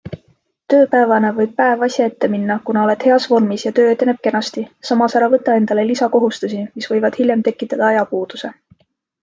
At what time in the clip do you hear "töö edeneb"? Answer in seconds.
3.81-4.25